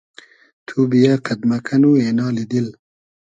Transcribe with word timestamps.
تو 0.65 0.77
بییۂ 0.89 1.13
قئد 1.25 1.41
مۂ 1.49 1.57
کئنو 1.67 1.91
اېنالی 2.01 2.45
دیل 2.51 2.67